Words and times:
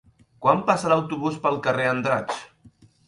Quan 0.45 0.61
passa 0.69 0.89
l'autobús 0.93 1.37
pel 1.45 1.59
carrer 1.67 1.85
Andratx? 1.91 2.41